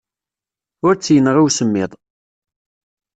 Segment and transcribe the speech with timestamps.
[0.87, 1.91] Ur tt-yenɣi usemmiḍ.